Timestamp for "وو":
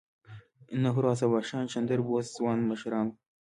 3.07-3.15